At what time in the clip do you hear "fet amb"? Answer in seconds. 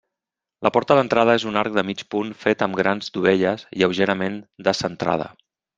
2.47-2.81